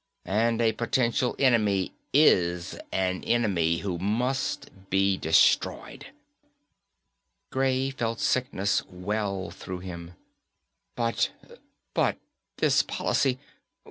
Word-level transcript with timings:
And 0.25 0.59
a 0.63 0.71
potential 0.71 1.35
enemy 1.37 1.93
is 2.11 2.73
an 2.91 3.23
enemy, 3.23 3.77
who 3.77 3.99
must 3.99 4.89
be 4.89 5.15
destroyed." 5.15 6.07
Gray 7.51 7.91
felt 7.91 8.19
sickness 8.19 8.83
well 8.87 9.51
through 9.51 9.81
him 9.81 10.15
"But... 10.95 11.29
but 11.93 12.17
this 12.57 12.81
policy.... 12.81 13.37